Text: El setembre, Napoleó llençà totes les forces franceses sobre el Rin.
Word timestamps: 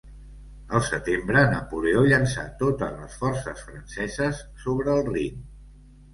El 0.77 0.81
setembre, 0.85 1.43
Napoleó 1.51 2.01
llençà 2.13 2.47
totes 2.63 2.97
les 3.03 3.19
forces 3.25 3.63
franceses 3.69 4.43
sobre 4.65 4.97
el 4.99 5.07
Rin. 5.13 5.47